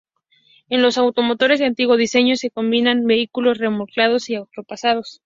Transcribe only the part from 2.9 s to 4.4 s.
vehículos remolcados y